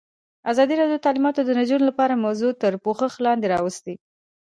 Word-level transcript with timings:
ازادي 0.51 0.73
راډیو 0.77 0.97
د 1.01 1.03
تعلیمات 1.05 1.35
د 1.45 1.49
نجونو 1.59 1.83
لپاره 1.89 2.21
موضوع 2.25 2.51
تر 2.61 2.73
پوښښ 2.85 3.13
لاندې 3.25 3.51
راوستې. 3.55 3.93